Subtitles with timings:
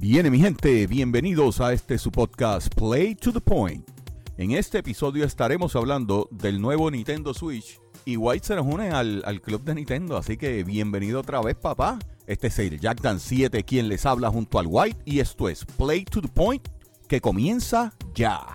[0.00, 3.84] Bien, mi gente, bienvenidos a este su podcast Play to the Point.
[4.36, 9.24] En este episodio estaremos hablando del nuevo Nintendo Switch y White se nos une al,
[9.26, 11.98] al club de Nintendo, así que bienvenido otra vez, papá.
[12.28, 15.64] Este es el Jack Dan 7 quien les habla junto al White y esto es
[15.64, 16.68] Play to the Point
[17.08, 18.54] que comienza ya.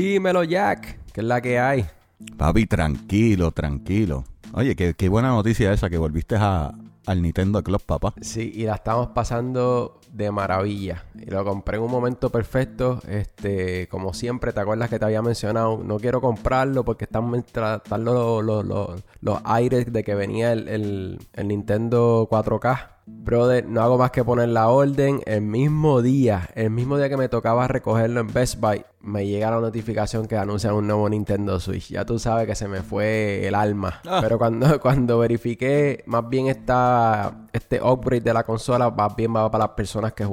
[0.00, 1.84] Dímelo, Jack, que es la que hay.
[2.38, 4.24] Papi, tranquilo, tranquilo.
[4.54, 6.72] Oye, qué, qué buena noticia esa que volviste a,
[7.04, 8.14] al Nintendo Club, papá.
[8.22, 11.04] Sí, y la estamos pasando de maravilla.
[11.14, 13.00] Y lo compré en un momento perfecto.
[13.06, 15.82] Este, como siempre, ¿te acuerdas que te había mencionado?
[15.84, 21.18] No quiero comprarlo porque están tratando los, los, los, aires de que venía el, el,
[21.34, 22.88] el Nintendo 4K.
[23.22, 27.16] Brother, no hago más que poner la orden el mismo día, el mismo día que
[27.16, 31.58] me tocaba recogerlo en Best Buy me llega la notificación que anuncian un nuevo Nintendo
[31.58, 31.88] Switch.
[31.88, 34.00] Ya tú sabes que se me fue el alma.
[34.06, 34.18] Ah.
[34.20, 39.50] Pero cuando, cuando verifiqué, más bien está este upgrade de la consola, más bien va
[39.50, 40.26] para las personas que,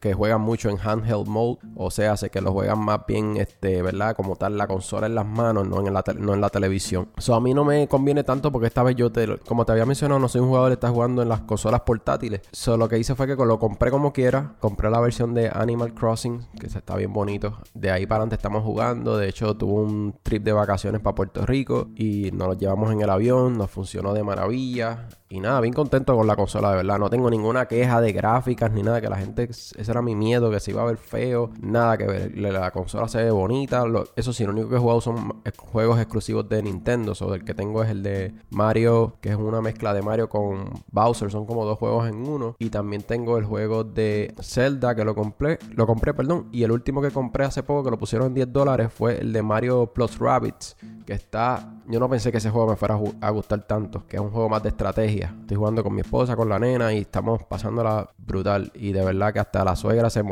[0.00, 1.58] que juegan mucho en handheld mode.
[1.76, 4.16] O sea, sé que lo juegan más bien, este, ¿verdad?
[4.16, 7.08] Como tal, la consola en las manos, no en la, no en la televisión.
[7.16, 9.86] Eso a mí no me conviene tanto porque esta vez yo, te, como te había
[9.86, 12.17] mencionado, no soy un jugador que está jugando en las consolas portátiles.
[12.52, 14.56] Solo lo que hice fue que lo compré como quiera.
[14.60, 17.58] Compré la versión de Animal Crossing, que está bien bonito.
[17.74, 19.16] De ahí para adelante estamos jugando.
[19.16, 23.00] De hecho, tuve un trip de vacaciones para Puerto Rico y nos lo llevamos en
[23.00, 23.56] el avión.
[23.58, 25.08] Nos funcionó de maravilla.
[25.30, 26.98] Y nada, bien contento con la consola, de verdad.
[26.98, 29.00] No tengo ninguna queja de gráficas ni nada.
[29.00, 31.50] Que la gente, ese era mi miedo, que se iba a ver feo.
[31.60, 32.38] Nada que ver.
[32.38, 33.84] La consola se ve bonita.
[34.16, 37.12] eso sí, lo único que he jugado son juegos exclusivos de Nintendo.
[37.20, 40.70] O el que tengo es el de Mario, que es una mezcla de Mario con
[40.90, 41.30] Bowser.
[41.30, 42.56] Son como dos juegos en uno.
[42.58, 45.58] Y también tengo el juego de Zelda, que lo compré.
[45.74, 46.48] Lo compré, perdón.
[46.52, 49.34] Y el último que compré hace poco, que lo pusieron en 10 dólares, fue el
[49.34, 50.76] de Mario Plus Rabbits.
[51.04, 51.74] Que está.
[51.86, 54.06] Yo no pensé que ese juego me fuera a gustar tanto.
[54.06, 56.92] Que es un juego más de estrategia Estoy jugando con mi esposa, con la nena
[56.92, 58.70] y estamos pasándola brutal.
[58.74, 60.22] Y de verdad que hasta la suegra se,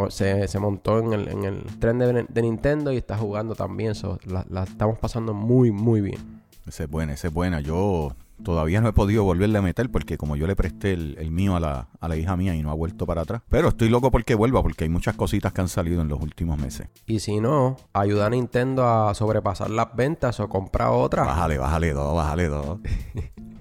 [0.48, 3.94] se, montó en el, en el tren de, Nintendo y está jugando también.
[4.24, 6.42] la, estamos pasando muy, muy bien.
[6.66, 7.60] Esa es buena, esa es buena.
[7.60, 11.56] Yo todavía no he podido volverle a meter porque como yo le presté el, mío
[11.56, 13.42] a la, a la, hija mía y no ha vuelto para atrás.
[13.48, 16.58] Pero estoy loco porque vuelva porque hay muchas cositas que han salido en los últimos
[16.58, 16.88] meses.
[17.06, 21.24] Y si no, ayuda a Nintendo a sobrepasar las ventas o comprar otra.
[21.24, 22.78] Bájale, bájale dos, bájale dos.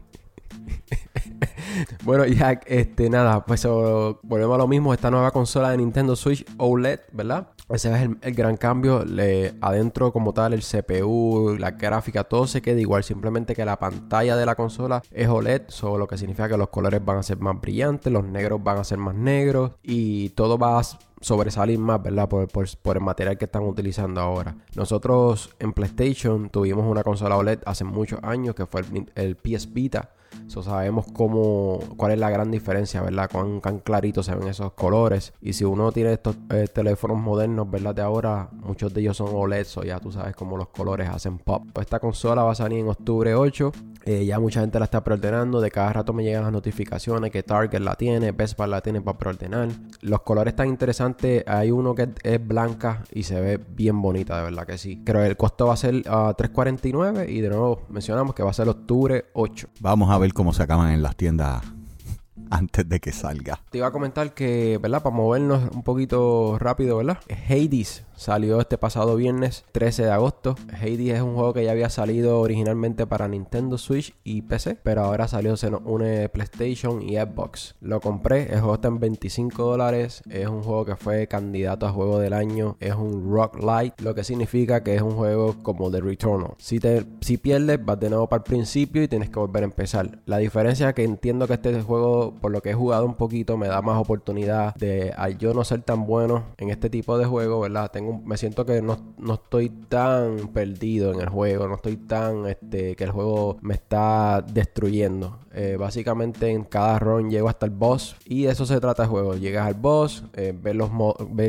[2.03, 4.93] bueno, ya, este, nada, pues volvemos a lo mismo.
[4.93, 7.47] Esta nueva consola de Nintendo Switch OLED, ¿verdad?
[7.69, 9.03] Ese es el, gran cambio.
[9.03, 13.03] Le, adentro, como tal, el CPU, la gráfica, todo se queda igual.
[13.03, 16.69] Simplemente que la pantalla de la consola es OLED, solo lo que significa que los
[16.69, 20.57] colores van a ser más brillantes, los negros van a ser más negros y todo
[20.57, 20.83] va a
[21.25, 22.29] sobresalir más, ¿verdad?
[22.29, 22.47] Por,
[22.95, 24.57] el material que están utilizando ahora.
[24.75, 29.73] Nosotros en PlayStation tuvimos una consola OLED hace muchos años que fue el, el PS
[29.73, 30.11] Vita
[30.47, 33.29] So, sabemos cómo, cuál es la gran diferencia, ¿verdad?
[33.31, 35.33] Cuán, cuán claritos se ven esos colores.
[35.41, 37.95] Y si uno tiene estos eh, teléfonos modernos, ¿verdad?
[37.95, 41.39] De ahora, muchos de ellos son OLED, so ya tú sabes cómo los colores hacen
[41.39, 41.63] pop.
[41.79, 43.71] Esta consola va a salir en octubre 8.
[44.05, 45.59] Eh, ya mucha gente la está preordenando.
[45.59, 49.01] De cada rato me llegan las notificaciones que Target la tiene, Best Buy la tiene
[49.01, 49.69] para preordenar.
[50.01, 51.43] Los colores están interesantes.
[51.47, 55.01] Hay uno que es blanca y se ve bien bonita, de verdad que sí.
[55.03, 58.43] Creo que el costo va a ser a uh, 3.49 y de nuevo mencionamos que
[58.43, 59.69] va a ser octubre 8.
[59.79, 61.74] Vamos a ver cómo se acaban en las tiendas
[62.49, 63.59] antes de que salga.
[63.69, 65.03] Te iba a comentar que, ¿verdad?
[65.03, 67.19] Para movernos un poquito rápido, ¿verdad?
[67.49, 70.55] Hades Salió este pasado viernes 13 de agosto.
[70.71, 75.03] Hades es un juego que ya había salido originalmente para Nintendo Switch y PC, pero
[75.03, 77.75] ahora salió, se nos une PlayStation y Xbox.
[77.81, 80.23] Lo compré, el juego está en 25 dólares.
[80.29, 82.77] Es un juego que fue candidato a juego del año.
[82.79, 86.53] Es un rock light, lo que significa que es un juego como The Returnal.
[86.57, 89.65] Si, te, si pierdes, vas de nuevo para el principio y tienes que volver a
[89.65, 90.19] empezar.
[90.25, 93.67] La diferencia que entiendo que este juego, por lo que he jugado un poquito, me
[93.67, 97.59] da más oportunidad de al yo no ser tan bueno en este tipo de juego,
[97.61, 97.91] ¿verdad?
[97.91, 98.97] Tengo me siento que no,
[99.33, 104.41] estoy tan perdido en el juego, no estoy tan, este, que el juego me está
[104.41, 105.39] destruyendo.
[105.57, 109.09] Eh, básicamente en cada run llego hasta el boss y de eso se trata el
[109.09, 109.35] juego.
[109.35, 110.89] Llegas al boss, eh, ves, los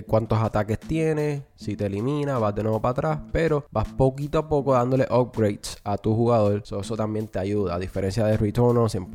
[0.07, 4.49] cuántos ataques tiene, si te elimina, vas de nuevo para atrás, pero vas poquito a
[4.49, 6.63] poco dándole upgrades a tu jugador.
[6.63, 7.75] eso también te ayuda.
[7.75, 8.37] A diferencia de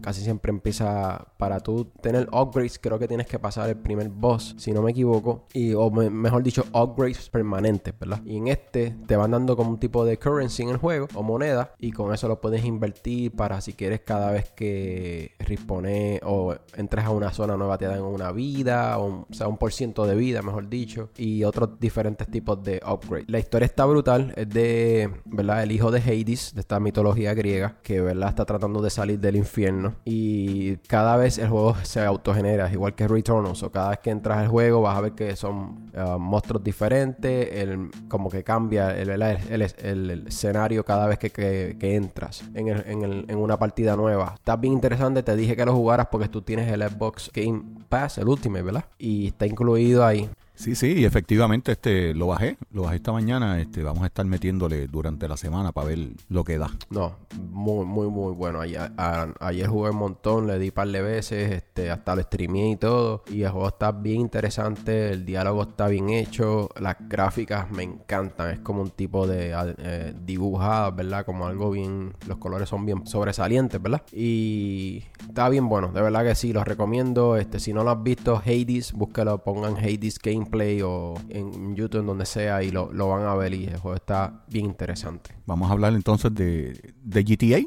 [0.01, 4.55] casi siempre empieza para tú tener upgrades, creo que tienes que pasar el primer boss,
[4.57, 5.45] si no me equivoco.
[5.53, 8.21] Y, o mejor dicho, upgrades permanentes, ¿verdad?
[8.25, 11.23] Y en este te van dando como un tipo de currency en el juego o
[11.23, 11.73] moneda.
[11.79, 17.05] Y con eso lo puedes invertir para si quieres cada vez que responde o entres
[17.05, 20.41] a una zona nueva te dan una vida, o, sea, un por ciento de vida,
[20.41, 21.09] mejor dicho.
[21.17, 23.29] Y otros diferentes tipos de upgrades.
[23.29, 24.33] La historia está brutal.
[24.35, 25.63] Es de, ¿verdad?
[25.63, 28.29] El hijo de Hades, de esta mitología griega, que, ¿verdad?
[28.29, 29.95] Está tratando de salir del infierno.
[30.05, 33.53] Y cada vez el juego se autogenera, igual que Returnal.
[33.61, 37.49] O cada vez que entras al juego vas a ver que son uh, monstruos diferentes.
[37.51, 43.37] El, como que cambia el, el, escenario cada vez que, que, entras en, en, en,
[43.37, 44.33] una partida nueva.
[44.35, 45.23] Está bien interesante.
[45.23, 48.85] Te dije que lo jugaras porque tú tienes el Xbox Game Pass, el último, ¿verdad?
[48.97, 50.29] Y está incluido ahí.
[50.55, 54.87] Sí, sí, efectivamente este lo bajé, lo bajé esta mañana, este vamos a estar metiéndole
[54.87, 56.69] durante la semana para ver lo que da.
[56.89, 57.15] No,
[57.49, 58.61] muy muy muy bueno.
[58.61, 63.23] Ayer, jugué un montón, le di par de veces, este hasta lo streameé y todo
[63.31, 68.51] y el juego está bien interesante, el diálogo está bien hecho, las gráficas me encantan,
[68.51, 71.25] es como un tipo de eh, dibujadas, ¿verdad?
[71.25, 74.03] Como algo bien, los colores son bien sobresalientes, ¿verdad?
[74.11, 77.37] Y está bien bueno, de verdad que sí, los recomiendo.
[77.37, 82.01] Este si no lo has visto Hades, búsquelo, pongan Hades Game Play o en YouTube,
[82.01, 83.53] en donde sea, y lo, van a ver.
[83.53, 85.31] Y el juego está bien interesante.
[85.47, 87.65] Vamos a hablar entonces de, de GTA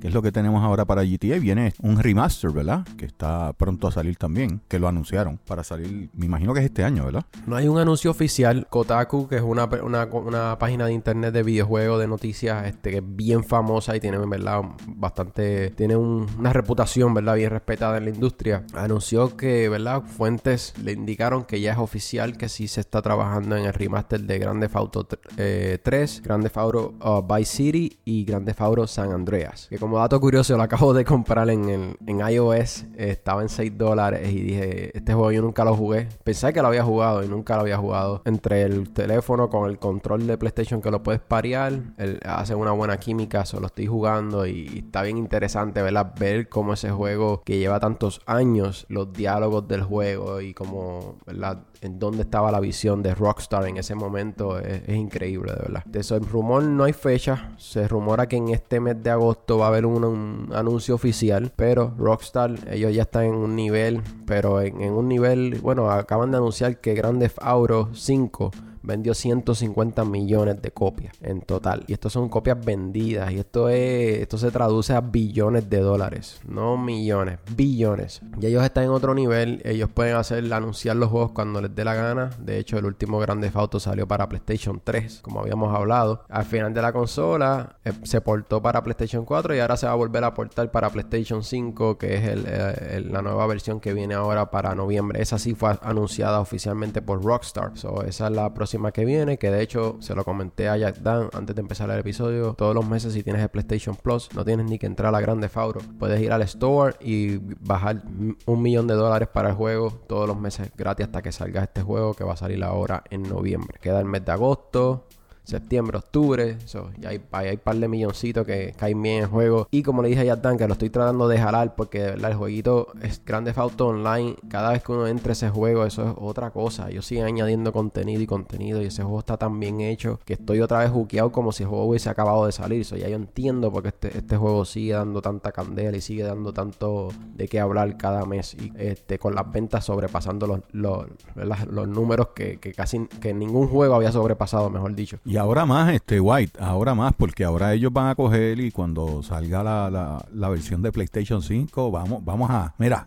[0.00, 1.38] que es lo que tenemos ahora para GTA.
[1.38, 2.86] Viene un remaster, ¿verdad?
[2.96, 6.66] Que está pronto a salir también, que lo anunciaron para salir, me imagino que es
[6.66, 7.24] este año, ¿verdad?
[7.46, 8.66] No hay un anuncio oficial.
[8.68, 13.02] Kotaku, que es una, una, página de internet de videojuegos, de noticias, este, que es
[13.04, 14.62] bien famosa y tiene, ¿verdad?
[14.86, 17.36] Bastante, tiene una reputación, ¿verdad?
[17.36, 18.64] Bien respetada en la industria.
[18.74, 20.02] Anunció que, ¿verdad?
[20.02, 24.20] Fuentes le indicaron que ya es oficial que sí se está trabajando en el remaster
[24.20, 29.66] de Grande Auto 3, eh, Grande Auto uh, Vice City y Grande Auto San Andreas.
[29.68, 32.86] Que como dato curioso, lo acabo de comprar en, en iOS.
[32.96, 36.08] estaba en 6 dólares y dije, este juego yo nunca lo jugué.
[36.24, 38.22] Pensé que lo había jugado y nunca lo había jugado.
[38.24, 41.80] Entre el teléfono con el control de PlayStation que lo puedes parear,
[42.24, 46.14] hace una buena química, solo estoy jugando y, está bien interesante ¿verdad?
[46.18, 51.64] ver cómo ese juego que lleva tantos años, los diálogos del juego y cómo, ¿verdad?
[51.80, 55.84] En dónde estaba la visión de Rockstar en ese momento es, increíble, de verdad.
[55.84, 57.52] De eso, el rumor no hay fecha.
[57.56, 61.52] Se rumora que en este mes de agosto va a haber un, anuncio oficial.
[61.56, 64.02] Pero Rockstar, ellos ya están en un nivel.
[64.26, 68.50] Pero en, en un nivel, bueno, acaban de anunciar que Grand Theft Auto 5
[68.88, 71.84] vendió 150 millones de copias en total.
[71.86, 73.30] Y esto son copias vendidas.
[73.30, 74.20] Y esto es.
[74.20, 76.40] Esto se traduce a billones de dólares.
[76.48, 78.22] No millones, billones.
[78.40, 79.60] Y ellos están en otro nivel.
[79.64, 82.30] Ellos pueden hacer anunciar los juegos cuando les dé la gana.
[82.38, 86.24] De hecho, el último Grande Auto salió para PlayStation 3, como habíamos hablado.
[86.30, 89.92] Al final de la consola eh, se portó para PlayStation 4 y ahora se va
[89.92, 94.14] a volver a portar para PlayStation 5, que es eh, la nueva versión que viene
[94.14, 95.20] ahora para noviembre.
[95.20, 97.72] Esa sí fue anunciada oficialmente por Rockstar.
[97.74, 100.98] So, esa es la próxima que viene, que de hecho se lo comenté a Jack
[100.98, 102.54] Dan antes de empezar el episodio.
[102.54, 105.20] Todos los meses si tienes el PlayStation Plus, no tienes ni que entrar a la
[105.20, 105.80] Grande Fauro.
[105.98, 108.02] Puedes ir al store y bajar
[108.46, 111.82] un millón de dólares para el juego todos los meses gratis hasta que salga este
[111.82, 113.78] juego que va a salir ahora en noviembre.
[113.80, 115.04] Queda el mes de agosto,
[115.48, 116.58] septiembre, octubre.
[117.00, 119.66] y hay, hay, un par de milloncitos que caen bien en juego.
[119.70, 122.88] Y como le dije a Yatan, que lo estoy tratando de jalar porque el jueguito
[123.02, 124.36] es Grande Auto Online.
[124.48, 126.90] Cada vez que uno entra a ese juego, eso es otra cosa.
[126.90, 128.82] Yo sigo añadiendo contenido y contenido.
[128.82, 131.70] Y ese juego está tan bien hecho que estoy otra vez juqueado como si el
[131.70, 132.84] juego hubiese acabado de salir.
[132.84, 136.52] So, ya yo entiendo porque este, este juego sigue dando tanta candela y sigue dando
[136.52, 138.54] tanto de qué hablar cada mes.
[138.54, 143.66] Y este, con las ventas sobrepasando los, los, los números que, que, casi que ningún
[143.68, 148.08] juego había sobrepasado, mejor dicho ahora más, este White, ahora más, porque ahora ellos van
[148.08, 153.06] a coger y cuando salga la, la, versión de PlayStation 5, vamos, vamos a, mira,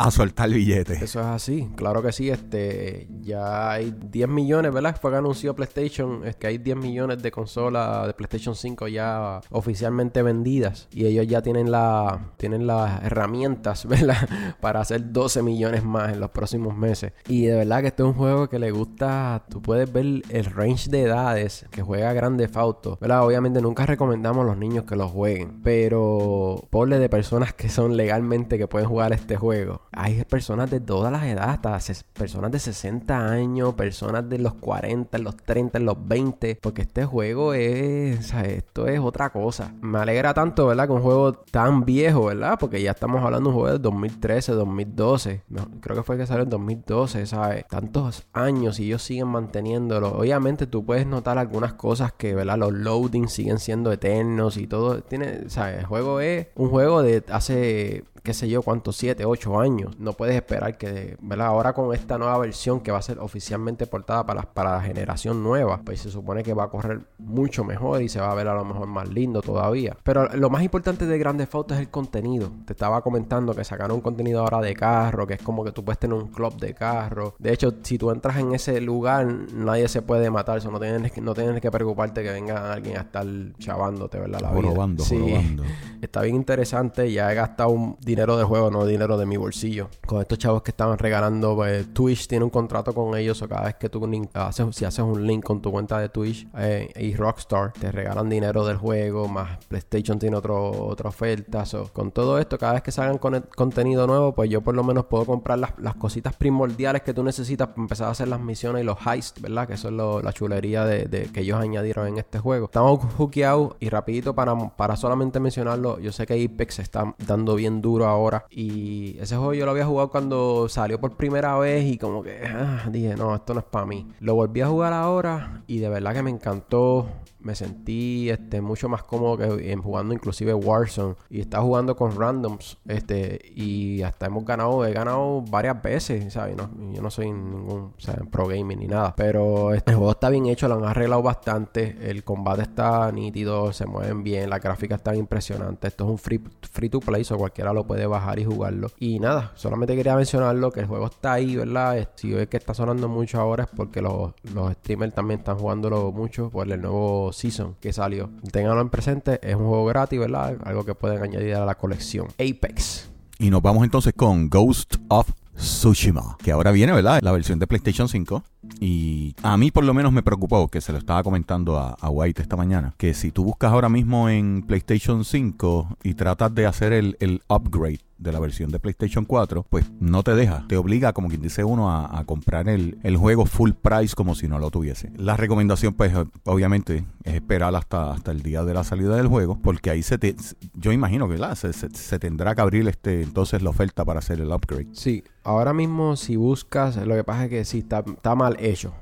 [0.00, 1.02] a soltar billetes.
[1.02, 2.30] Eso es así, claro que sí.
[2.30, 4.96] Este, ya hay 10 millones, ¿verdad?
[4.98, 9.42] Fue que anunció PlayStation, es que hay 10 millones de consolas de PlayStation 5 ya
[9.50, 14.26] oficialmente vendidas y ellos ya tienen la tienen las herramientas, ¿verdad?
[14.62, 17.12] Para hacer 12 millones más en los próximos meses.
[17.28, 20.44] Y de verdad que este es un juego que le gusta, tú puedes ver el
[20.46, 23.26] range de edades que juega Grande Auto, ¿verdad?
[23.26, 27.98] Obviamente nunca recomendamos a los niños que lo jueguen, pero ponle de personas que son
[27.98, 31.78] legalmente que pueden jugar este juego hay personas de todas las edades, hasta
[32.12, 37.54] personas de 60 años, personas de los 40, los 30, los 20, porque este juego
[37.54, 39.72] es, o esto es otra cosa.
[39.80, 40.86] Me alegra tanto, ¿verdad?
[40.86, 42.56] Que un juego tan viejo, ¿verdad?
[42.58, 45.42] Porque ya estamos hablando de un juego de 2013, 2012.
[45.80, 47.66] creo que fue que salió en 2012, ¿sabes?
[47.68, 50.12] Tantos años y ellos siguen manteniéndolo.
[50.12, 52.58] Obviamente tú puedes notar algunas cosas que, ¿verdad?
[52.58, 55.02] Los loadings siguen siendo eternos y todo.
[55.02, 55.80] Tiene, ¿sabes?
[55.80, 59.98] El juego es un juego de hace qué sé yo, cuántos, 7, 8 años.
[59.98, 61.48] No puedes esperar que, ¿verdad?
[61.48, 65.42] Ahora con esta nueva versión que va a ser oficialmente portada para, para la generación
[65.42, 68.48] nueva, pues se supone que va a correr mucho mejor y se va a ver
[68.48, 69.96] a lo mejor más lindo todavía.
[70.02, 72.50] Pero lo más importante de Grande Auto es el contenido.
[72.64, 75.84] Te estaba comentando que sacaron un contenido ahora de carro, que es como que tú
[75.84, 77.34] puedes tener un club de carro.
[77.38, 80.58] De hecho, si tú entras en ese lugar, nadie se puede matar.
[80.58, 83.26] Eso no tienes, no tienes que preocuparte que venga alguien a estar
[83.58, 84.40] chavándote, ¿verdad?
[84.40, 85.04] La vida.
[85.04, 85.58] sí.
[86.00, 87.12] Está bien interesante.
[87.12, 89.88] Ya he gastado un dinero de juego, no dinero de mi bolsillo.
[90.06, 93.40] Con estos chavos que estaban regalando, pues, Twitch tiene un contrato con ellos.
[93.42, 94.00] O cada vez que tú
[94.34, 98.28] haces, si haces un link con tu cuenta de Twitch eh, y Rockstar, te regalan
[98.28, 99.28] dinero del juego.
[99.28, 101.64] Más PlayStation tiene otro, otra oferta.
[101.92, 105.06] con todo esto, cada vez que salgan con contenido nuevo, pues yo por lo menos
[105.06, 108.82] puedo comprar las, las cositas primordiales que tú necesitas para empezar a hacer las misiones
[108.82, 109.68] y los heists, ¿verdad?
[109.68, 112.66] Que eso es la chulería de, que ellos añadieron en este juego.
[112.66, 117.80] Estamos hookeados y rapidito para, para solamente mencionarlo, yo sé que Apex está dando bien
[117.80, 121.98] duro ahora y ese juego yo lo había jugado cuando salió por primera vez y
[121.98, 124.06] como que ah, dije, no, esto no es para mí.
[124.20, 127.06] Lo volví a jugar ahora y de verdad que me encantó
[127.42, 131.14] me sentí este, mucho más cómodo que en jugando inclusive Warzone.
[131.28, 136.56] Y estaba jugando con randoms este y hasta hemos ganado he ganado varias veces ¿sabes?
[136.56, 137.94] Yo no soy ningún
[138.30, 139.14] pro gaming ni nada.
[139.16, 141.96] Pero este juego está bien hecho lo han arreglado bastante.
[142.02, 145.88] El combate está nítido se mueven bien la gráfica está impresionante.
[145.88, 148.88] Esto es un free, free to play o cualquiera lo puede bajar y jugarlo.
[148.98, 152.74] Y nada solamente quería mencionarlo que el juego está ahí verdad si ves que está
[152.74, 157.29] sonando mucho ahora es porque los, los streamers también están jugándolo mucho por el nuevo
[157.32, 158.30] Season que salió.
[158.52, 160.56] Ténganlo en presente, es un juego gratis, ¿verdad?
[160.64, 162.28] Algo que pueden añadir a la colección.
[162.38, 163.10] Apex.
[163.38, 167.20] Y nos vamos entonces con Ghost of Tsushima, que ahora viene, ¿verdad?
[167.22, 168.42] La versión de PlayStation 5.
[168.80, 172.42] Y a mí por lo menos me preocupó, que se lo estaba comentando a, White
[172.42, 176.92] esta mañana, que si tú buscas ahora mismo en PlayStation 5 y tratas de hacer
[176.92, 180.64] el, el upgrade de la versión de PlayStation 4, pues no te deja.
[180.68, 184.58] Te obliga, como quien dice uno, a, comprar el, juego full price como si no
[184.58, 185.10] lo tuviese.
[185.16, 186.12] La recomendación, pues,
[186.44, 190.18] obviamente, es esperar hasta, hasta el día de la salida del juego, porque ahí se
[190.18, 190.36] te.
[190.74, 194.50] Yo imagino que se, se, tendrá que abrir este entonces la oferta para hacer el
[194.52, 194.88] upgrade.
[194.92, 198.94] Sí, ahora mismo si buscas, lo que pasa es que sí está, está mal hecho.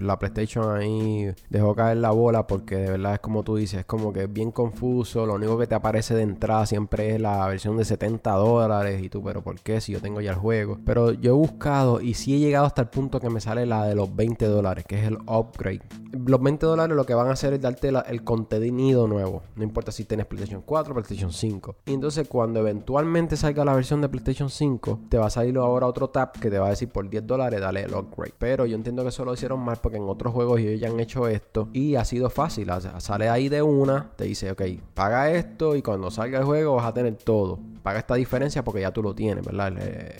[0.00, 3.86] La PlayStation ahí dejó caer la bola porque de verdad es como tú dices, es
[3.86, 5.26] como que es bien confuso.
[5.26, 9.08] Lo único que te aparece de entrada siempre es la versión de 70 dólares y
[9.08, 9.80] tú, pero ¿por qué?
[9.80, 10.78] Si yo tengo ya el juego.
[10.84, 13.86] Pero yo he buscado y sí he llegado hasta el punto que me sale la
[13.86, 15.82] de los 20 dólares, que es el upgrade.
[16.12, 19.42] Los 20 dólares lo que van a hacer es darte el contenido nuevo.
[19.56, 21.76] No importa si tienes PlayStation 4 o PlayStation 5.
[21.86, 25.86] Y entonces cuando eventualmente salga la versión de PlayStation 5, te va a salir ahora
[25.86, 28.34] otro tab que te va a decir por 10 dólares, dale el upgrade.
[28.38, 31.28] Pero yo entiendo que solo hicieron mal porque en otros juegos ellos ya han hecho
[31.28, 32.70] esto y ha sido fácil.
[32.98, 34.62] sale ahí de una, te dice, ok,
[34.94, 37.58] paga esto y cuando salga el juego vas a tener todo.
[37.82, 39.72] Paga esta diferencia porque ya tú lo tienes, ¿verdad?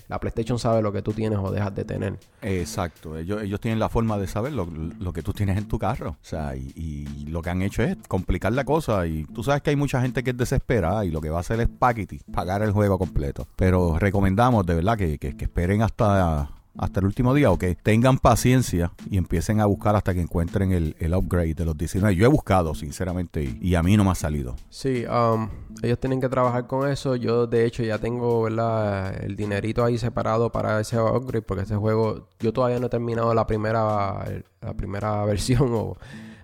[0.09, 2.19] La PlayStation sabe lo que tú tienes o dejas de tener.
[2.43, 6.11] Exacto, ellos, ellos tienen la forma de saber lo, que tú tienes en tu carro.
[6.11, 9.07] O sea, y, lo que han hecho es complicar la cosa.
[9.07, 11.41] Y tú sabes que hay mucha gente que es desesperada y lo que va a
[11.41, 13.47] hacer es paquete, pagar el juego completo.
[13.57, 18.19] Pero recomendamos de verdad que, que esperen hasta hasta el último día o que tengan
[18.19, 22.15] paciencia y empiecen a buscar hasta que encuentren el, upgrade de los 19.
[22.17, 24.57] Yo he buscado, sinceramente, y, a mí no me ha salido.
[24.71, 25.49] Sí, um,
[25.83, 27.17] ellos tienen que trabajar con eso.
[27.17, 32.29] Yo, de hecho, ya tengo el dinerito ahí separado para ese upgrade porque ese juego,
[32.41, 34.25] yo todavía no he terminado la primera,
[34.61, 35.75] la primera versión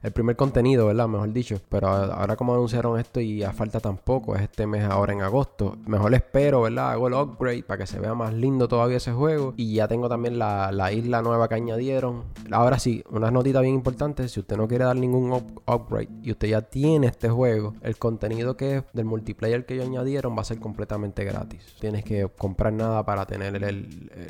[0.08, 1.06] el primer contenido, ¿verdad?
[1.08, 1.60] Mejor dicho.
[1.68, 5.76] Pero ahora como anunciaron esto y a falta tampoco, es este mes ahora en agosto.
[5.86, 6.90] Mejor espero, ¿verdad?
[6.92, 9.54] Hago el upgrade para que se vea más lindo todavía ese juego.
[9.56, 12.24] Y ya tengo también la, isla nueva que añadieron.
[12.50, 14.28] Ahora sí, una notita bien importante.
[14.28, 15.32] Si usted no quiere dar ningún
[15.66, 19.86] upgrade y usted ya tiene este juego, el contenido que es del multiplayer que ellos
[19.86, 21.76] añadieron va a ser completamente gratis.
[21.80, 23.60] Tienes que comprar nada para tener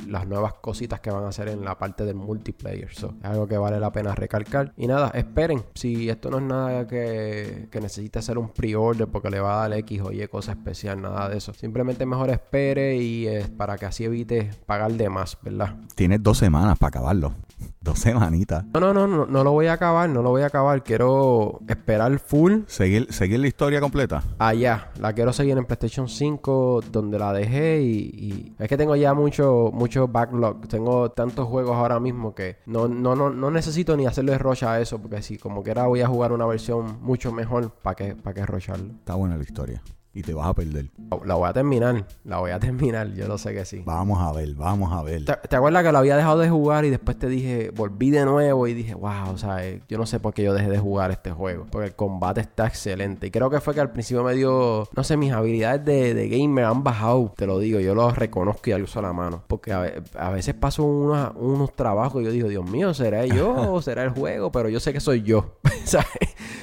[0.08, 2.90] las nuevas cositas que van a hacer en la parte del multiplayer.
[2.90, 4.72] es algo que vale la pena recalcar.
[4.76, 9.30] Y nada, esperen si esto no es nada que, que necesite hacer un pre-order porque
[9.30, 11.52] le va a dar X o Y cosa especial, nada de eso.
[11.54, 15.76] Simplemente mejor espere y es para que así evite pagar de más, ¿verdad?
[15.94, 17.34] Tienes dos semanas para acabarlo.
[17.80, 18.64] Dos semanitas.
[18.74, 20.82] No, no, no, no, no lo voy a acabar, no lo voy a acabar.
[20.82, 22.62] Quiero esperar full.
[22.66, 24.22] Seguir, seguir la historia completa.
[24.38, 29.14] Allá, la quiero seguir en PlayStation 5, donde la dejé y, es que tengo ya
[29.14, 30.66] mucho, mucho backlog.
[30.68, 34.80] Tengo tantos juegos ahora mismo que no, no, no, no necesito ni hacerle rocha a
[34.80, 38.44] eso, porque si como quiera voy a jugar una versión mucho mejor, ¿para qué, para
[38.44, 38.92] rocharlo?
[38.92, 39.82] Está buena la historia.
[40.18, 40.90] Y te vas a perder.
[41.24, 43.82] La voy a terminar, la voy a terminar, yo lo sé que sí.
[43.86, 45.24] Vamos a ver, vamos a ver.
[45.24, 48.24] ¿Te, te acuerdas que lo había dejado de jugar y después te dije, volví de
[48.24, 50.78] nuevo y dije, wow, o sea, eh, yo no sé por qué yo dejé de
[50.78, 53.28] jugar este juego, porque el combate está excelente.
[53.28, 56.28] Y creo que fue que al principio me dio, no sé, mis habilidades de, de
[56.28, 59.92] gamer han bajado, te lo digo, yo lo reconozco y alzo la mano, porque a,
[60.18, 64.02] a veces paso unos, unos trabajos y yo digo, Dios mío, ¿será yo o será
[64.02, 64.50] el juego?
[64.50, 66.08] Pero yo sé que soy yo, ¿sabes?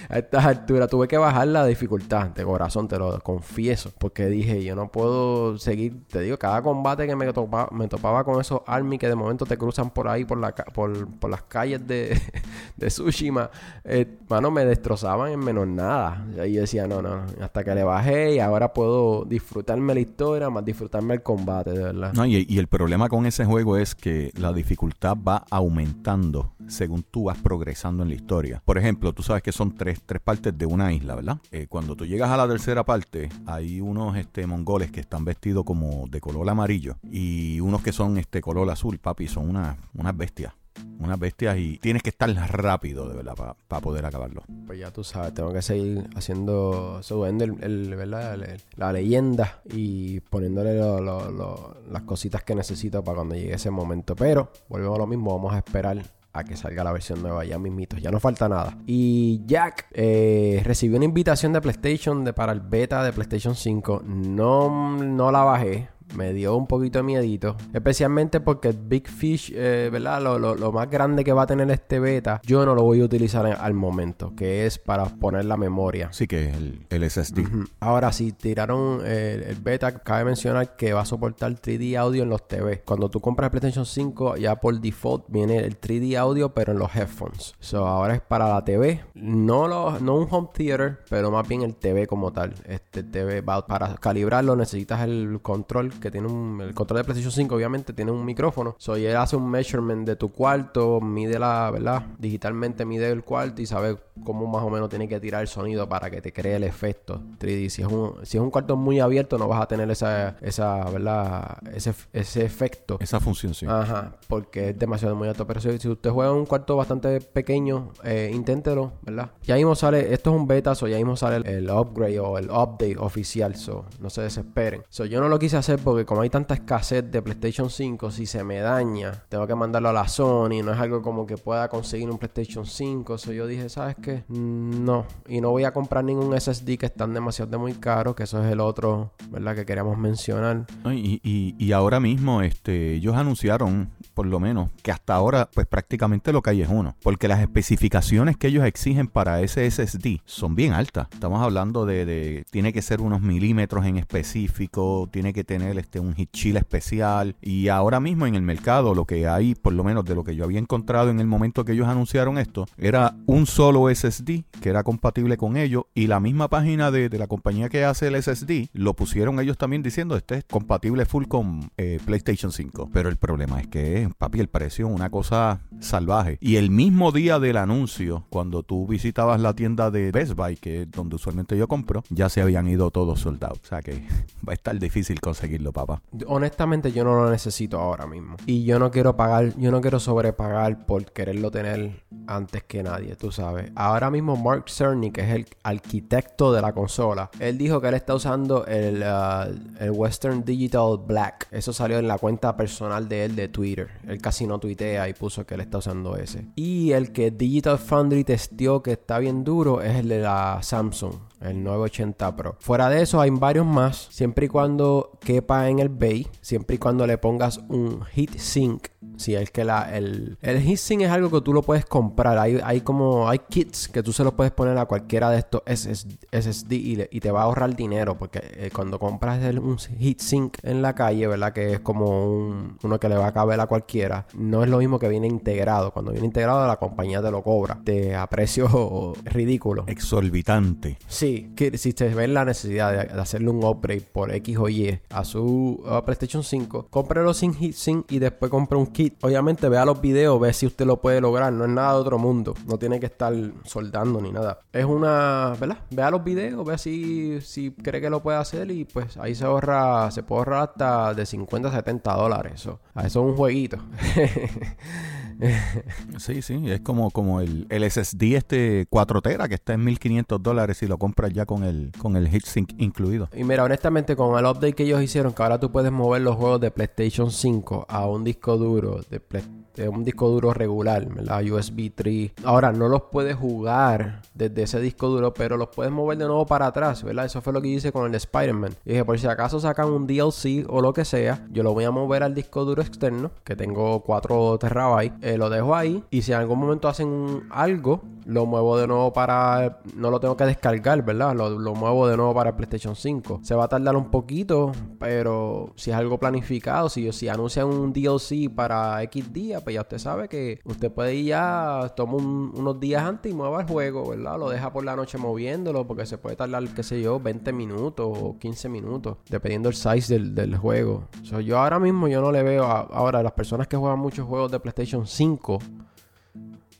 [0.10, 3.14] A estas alturas tuve que bajar la dificultad de corazón, te lo
[3.46, 3.92] confieso.
[3.98, 6.04] Porque dije, yo no puedo seguir.
[6.08, 9.46] Te digo, cada combate que me, topa- me topaba con esos army que de momento
[9.46, 12.20] te cruzan por ahí, por, la, por, las calles de,
[12.78, 13.50] de Tsushima,
[13.84, 16.26] eh, mano, me destrozaban en menos nada.
[16.46, 20.50] Y yo decía, no, no, hasta que le bajé y ahora puedo disfrutarme la historia,
[20.50, 22.14] más disfrutarme el combate, de verdad.
[22.14, 27.04] No, y, y el problema con ese juego es que la dificultad va aumentando según
[27.04, 28.62] tú vas progresando en la historia.
[28.66, 31.38] Por ejemplo, tú sabes que son tres, tres partes de una isla, ¿verdad?
[31.52, 35.64] Eh, cuando tú llegas a la tercera parte, hay unos este, mongoles que están vestidos
[35.64, 40.16] como de color amarillo y unos que son este color azul, papi, son unas unas
[40.16, 40.54] bestias.
[41.00, 44.44] Unas bestias y tienes que estar rápido, de verdad, para poder acabarlo.
[44.66, 48.58] Pues ya tú sabes, tengo que seguir haciendo, subiendo el, ¿verdad?
[48.76, 54.16] La leyenda y poniéndole las cositas que necesito para cuando llegue ese momento.
[54.16, 56.02] Pero volvemos a lo mismo, vamos a esperar
[56.36, 58.78] a que salga la versión nueva ya mismitos, ya no falta nada.
[58.86, 64.04] Y Jack eh, recibió una invitación de PlayStation de, para el beta de PlayStation 5.
[64.06, 65.88] No, no la bajé.
[66.16, 67.56] Me dio un poquito de miedito.
[67.74, 70.22] Especialmente porque el Big Fish, eh, ¿verdad?
[70.22, 73.02] Lo, lo- lo más grande que va a tener este beta, yo no lo voy
[73.02, 76.08] a utilizar en- al momento, que es para poner la memoria.
[76.10, 77.40] Así que el, el SSD.
[77.80, 82.30] Ahora, si tiraron eh, el beta, cabe mencionar que va a soportar 3D audio en
[82.30, 82.82] los TV.
[82.86, 86.80] Cuando tú compras el PlayStation 5, ya por default viene el 3D audio, pero en
[86.80, 87.56] los headphones.
[87.60, 89.02] So, ahora es para la TV.
[89.16, 92.54] No, lo- no un home theater, pero más bien el TV como tal.
[92.66, 96.62] Este TV va para calibrarlo, necesitas el control que tiene un.
[96.62, 98.76] El control de PlayStation 5, obviamente, tiene un micrófono.
[98.78, 102.04] So, y él hace un measurement de tu cuarto, mide la, ¿verdad?
[102.18, 105.88] Digitalmente mide el cuarto y sabe cómo más o menos tiene que tirar el sonido
[105.90, 107.70] para que te cree el efecto 3D.
[107.70, 110.84] Si es un, si es un cuarto muy abierto, no vas a tener esa, esa
[110.90, 111.58] ¿verdad?
[111.74, 112.98] Ese, ese efecto.
[113.00, 113.66] Esa función sí.
[113.68, 115.46] Ajá, porque es demasiado muy alto.
[115.48, 119.32] Pero si, si usted juega en un cuarto bastante pequeño, eh, inténtelo, ¿verdad?
[119.44, 122.38] Ya mismo sale, esto es un beta, so ya mismo sale el, el upgrade o
[122.38, 124.84] el update oficial, so no se desesperen.
[124.90, 128.26] So yo no lo quise hacer porque como hay tanta escasez de PlayStation 5, si
[128.26, 131.70] se me daña, tengo que mandarlo a la Sony, no es algo como que pueda
[131.70, 133.18] conseguir un PlayStation 5.
[133.18, 134.24] So yo dije, ¿sabes qué?
[134.28, 138.24] No, y no voy a comprar ningún SSD que están demasiado de muy caros, que
[138.24, 139.56] eso es el otro, ¿verdad?
[139.56, 140.66] Que queríamos mencionar.
[140.92, 145.68] Y, y- y ahora mismo este, ellos anunciaron, por lo menos, que hasta ahora pues
[145.68, 146.96] prácticamente lo que hay es uno.
[147.04, 151.08] Porque las especificaciones que ellos exigen para ese SSD son bien altas.
[151.12, 156.00] Estamos hablando de, de- tiene que ser unos milímetros en específico, tiene que tener este,
[156.00, 157.36] un heat shield especial.
[157.42, 160.36] Y ahora mismo en el mercado lo que hay, por lo menos de lo que
[160.36, 164.70] yo había encontrado en el momento que ellos anunciaron esto, era un solo SSD que
[164.70, 168.22] era compatible con ellos y la misma página de, de la compañía que hace el
[168.22, 172.90] SSD lo pusieron ellos también diciendo este es compatible full con eh, PlayStation 5.
[172.94, 176.38] Pero el problema es que, papi, el precio es una cosa salvaje.
[176.42, 180.84] Y el mismo día del anuncio, cuando tú visitabas la tienda de Best Buy, que
[180.84, 183.60] es donde usualmente yo compro, ya se habían ido todos soldados.
[183.64, 183.94] O sea que
[184.48, 186.02] va a estar difícil conseguirlo, papá.
[186.28, 188.36] Honestamente yo no lo necesito ahora mismo.
[188.46, 193.16] Y yo no quiero pagar, yo no quiero sobrepagar por quererlo tener antes que nadie,
[193.16, 193.72] tú sabes.
[193.76, 197.94] Ahora mismo Mark Cerny, que es el arquitecto de la consola, él dijo que él
[197.94, 201.48] está usando el, uh, Western Digital Black.
[201.52, 203.90] Eso salió en la cuenta personal de él de Twitter.
[204.08, 206.46] Él casi no tuitea y puso que él está usando ese.
[206.56, 211.16] Y el que Digital Foundry testió que está bien duro es el de la Samsung
[211.46, 212.56] el 980 Pro.
[212.60, 216.80] Fuera de eso hay varios más, siempre y cuando quepa en el bay, siempre y
[216.80, 218.88] cuando le pongas un heat sink.
[219.18, 222.38] Si es que la, el, el es algo que tú lo puedes comprar.
[222.38, 225.62] Hay, hay como, hay kits que tú se los puedes poner a cualquiera de estos
[225.66, 228.18] SS SSD y, le- y te va a ahorrar dinero.
[228.18, 231.54] Porque eh, cuando compras el- un heat sink en la calle, ¿verdad?
[231.54, 234.28] Que es como un- uno que le va a caber a cualquiera.
[234.34, 235.92] No es lo mismo que viene integrado.
[235.92, 237.80] Cuando viene integrado, la compañía te lo cobra.
[237.84, 239.86] De a precio ridículo.
[239.88, 240.98] Exorbitante.
[241.08, 244.70] Sí, que si se ve la necesidad de, de hacerle un upgrade por X o
[244.70, 249.24] Y a su uh, PlayStation 5, cómprelo sin heatsink y después compre un kit.
[249.24, 251.52] Obviamente vea los videos, ve si usted lo puede lograr.
[251.52, 252.56] No es nada de otro mundo.
[252.66, 253.34] No tiene que estar
[253.66, 254.60] soldando ni nada.
[254.72, 255.80] Es una, ¿verdad?
[255.92, 259.46] Vea los videos, vea si, si cree que lo puede hacer y pues ahí se
[259.46, 262.54] ahorra, se puede ahorrar hasta de 50 a 70 dólares.
[262.56, 263.78] Eso, eso es un jueguito.
[266.18, 270.42] sí, sí, es como, como el, el SSD este 4 tera que está en 1500
[270.42, 273.30] dólares si lo compras ya con el, con el heatsink incluido.
[273.36, 276.36] Y mira, honestamente, con el update que ellos hicieron, que ahora tú puedes mover los
[276.36, 281.44] juegos de PlayStation 5 a un disco duro de PlayStation un disco duro regular, ¿verdad?
[281.44, 282.32] USB 3.
[282.44, 286.46] Ahora, no los puedes jugar desde ese disco duro, pero los puedes mover de nuevo
[286.46, 287.26] para atrás, ¿verdad?
[287.26, 288.76] Eso fue lo que hice con el Spider-Man.
[288.86, 291.92] Dije, por si acaso sacan un DLC o lo que sea, yo lo voy a
[291.92, 296.04] mover al disco duro externo, que tengo 4 terabytes, eh, lo dejo ahí.
[296.10, 299.82] Y si en algún momento hacen algo, lo muevo de nuevo para.
[299.96, 301.36] No lo tengo que descargar, ¿verdad?
[301.36, 303.42] Lo, muevo de nuevo para el PlayStation 5.
[303.44, 307.94] Se va a tardar un poquito, pero si es algo planificado, si, si anuncian un
[307.94, 312.80] DLC para X días, pues ya usted sabe que usted puede ir ya, toma unos
[312.80, 314.40] días antes y mueva el juego, ¿verdad?
[314.40, 318.18] Lo deja por la noche moviéndolo porque se puede tardar, qué sé yo, 20 minutos
[318.20, 321.04] o 15 minutos, dependiendo del size del, juego.
[321.44, 324.52] yo ahora mismo yo no le veo, a, ahora las personas que juegan muchos juegos
[324.52, 325.60] de PlayStation 5,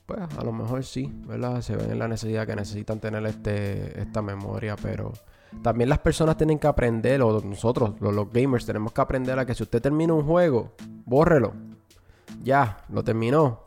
[0.06, 1.60] pues a lo mejor sí, ¿verdad?
[1.60, 5.12] Se ven en la necesidad que necesitan tener este, esta memoria, pero
[5.62, 9.54] también las personas tienen que aprender, o nosotros, los, gamers, tenemos que aprender a que
[9.54, 10.72] si usted termina un juego,
[11.04, 11.52] bórrelo
[12.42, 13.60] ya, lo terminó.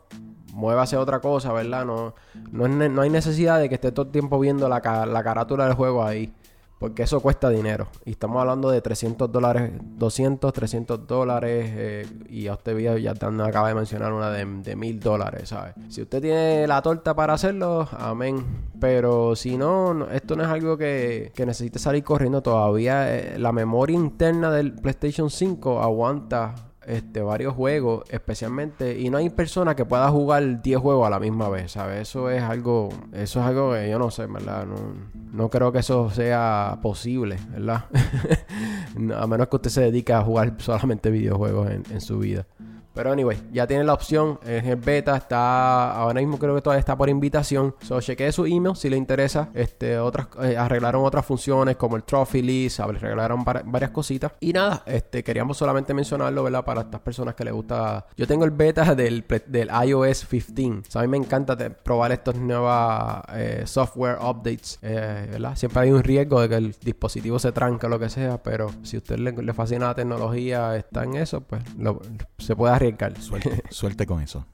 [0.52, 1.84] Muévase a otra cosa, ¿verdad?
[1.84, 2.14] No,
[2.50, 6.02] no, hay necesidad de que esté todo el tiempo viendo la, la carátula del juego
[6.02, 6.32] ahí.
[6.80, 7.88] Porque eso cuesta dinero.
[8.06, 11.66] Y estamos hablando de 300 dólares, 200, 300 dólares.
[11.76, 15.74] Eh, y a usted ya acaba de mencionar una de, de 1000 dólares, ¿sabes?
[15.90, 18.46] Si usted tiene la torta para hacerlo, amén.
[18.80, 23.14] Pero si no, esto no es algo que, que necesite salir corriendo todavía.
[23.14, 29.30] Eh, la memoria interna del PlayStation 5 aguanta este, varios juegos, especialmente, y no hay
[29.30, 32.08] persona que pueda jugar 10 juegos a la misma vez, ¿sabes?
[32.08, 34.66] Eso es algo, eso es algo que yo no sé, ¿verdad?
[34.66, 34.76] No,
[35.32, 37.84] no creo que eso sea posible, ¿verdad?
[39.16, 42.46] a menos que usted se dedique a jugar solamente videojuegos en, en su vida.
[43.00, 44.38] Pero anyway, ya tiene la opción.
[44.44, 45.16] Es el beta.
[45.16, 45.90] Está.
[45.92, 47.74] Ahora mismo creo que todavía está por invitación.
[47.80, 49.48] So chequee su email si le interesa.
[49.54, 52.80] Este, otras, eh, arreglaron otras funciones como el trophy list.
[52.80, 54.32] Arreglaron varias cositas.
[54.40, 56.62] Y nada, este, queríamos solamente mencionarlo, ¿verdad?
[56.62, 58.04] Para estas personas que les gusta.
[58.18, 60.90] Yo tengo el beta del, del iOS 15.
[60.90, 64.78] So, a mí me encanta probar estos nuevos eh, software updates.
[64.82, 65.56] Eh, ¿verdad?
[65.56, 68.42] Siempre hay un riesgo de que el dispositivo se tranque o lo que sea.
[68.42, 71.62] Pero si a usted le, fascina la tecnología, está en eso, pues
[72.36, 72.89] se puede arriesgar.
[73.20, 74.46] Suerte, suerte con eso.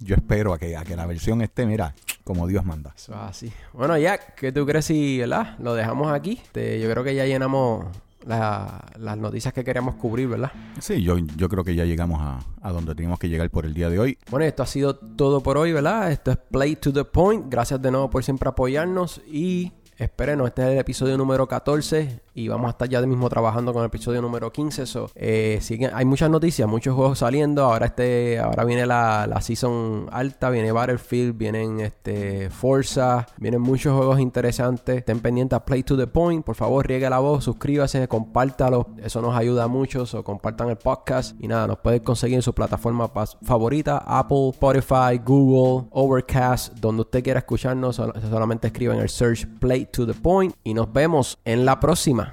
[0.00, 1.94] Yo espero a que, a que la versión esté, mira,
[2.24, 2.92] como Dios manda.
[2.96, 3.52] Eso así.
[3.72, 5.56] Bueno, Jack, ¿qué tú crees si, ¿verdad?
[5.60, 6.40] Lo dejamos aquí.
[6.54, 7.86] yo creo que ya llenamos
[8.26, 10.52] las noticias que queríamos cubrir, ¿verdad?
[10.80, 13.74] Sí, yo, yo creo que ya llegamos a, a, donde teníamos que llegar por el
[13.74, 14.18] día de hoy.
[14.30, 16.10] Bueno, esto ha sido todo por hoy, ¿verdad?
[16.10, 17.46] Esto es Play to the Point.
[17.48, 22.48] Gracias de nuevo por siempre apoyarnos y espérenos, este es el episodio número 14 y
[22.48, 24.86] vamos a estar ya mismo trabajando con el episodio número 15.
[24.86, 25.60] So, eh,
[25.92, 27.64] hay muchas noticias, muchos juegos saliendo.
[27.64, 33.94] Ahora este, ahora viene la, la season alta, viene Battlefield, vienen este Forza, vienen muchos
[33.94, 34.98] juegos interesantes.
[34.98, 36.44] Estén pendientes a Play to the Point.
[36.44, 38.88] Por favor, riegue la voz, suscríbase, compártalo.
[39.02, 40.06] Eso nos ayuda mucho.
[40.06, 41.36] So, compartan el podcast.
[41.38, 43.10] Y nada, nos pueden conseguir en su plataforma
[43.42, 47.96] favorita: Apple, Spotify, Google, Overcast, donde usted quiera escucharnos.
[47.96, 50.54] Solamente escriben el search Play to the Point.
[50.64, 52.32] Y nos vemos en la próxima.